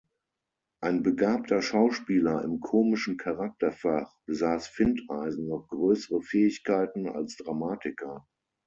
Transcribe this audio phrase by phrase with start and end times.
[0.81, 8.25] Ein begabter Schauspieler im komischen Charakterfach, besaß Findeisen noch größere Fähigkeiten als Dramatiker.